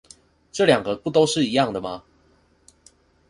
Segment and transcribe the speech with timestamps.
[0.51, 2.03] 這兩個不都是一樣的嗎?